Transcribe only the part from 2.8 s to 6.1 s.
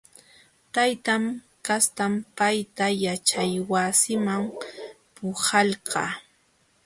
yaćhaywasiman puhalqa.